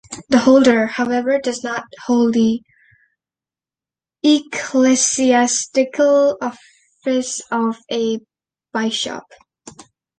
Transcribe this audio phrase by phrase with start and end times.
[0.29, 2.63] The holder, however, does not hold the
[4.23, 8.17] ecclesiastical office of a
[8.73, 9.25] Bishop.